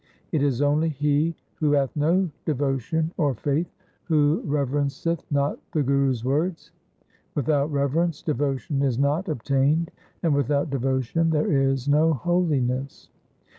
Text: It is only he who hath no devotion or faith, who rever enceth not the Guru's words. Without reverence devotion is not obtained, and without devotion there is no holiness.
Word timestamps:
It 0.31 0.41
is 0.41 0.63
only 0.63 0.89
he 0.89 1.35
who 1.57 1.73
hath 1.73 1.95
no 1.95 2.27
devotion 2.45 3.13
or 3.17 3.35
faith, 3.35 3.71
who 4.05 4.41
rever 4.47 4.79
enceth 4.79 5.23
not 5.29 5.59
the 5.73 5.83
Guru's 5.83 6.25
words. 6.25 6.71
Without 7.35 7.71
reverence 7.71 8.23
devotion 8.23 8.81
is 8.81 8.97
not 8.97 9.29
obtained, 9.29 9.91
and 10.23 10.33
without 10.33 10.71
devotion 10.71 11.29
there 11.29 11.51
is 11.51 11.87
no 11.87 12.13
holiness. 12.13 13.11